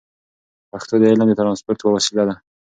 [0.71, 2.35] پښتو د علم د ترانسپورت یوه وسیله ده.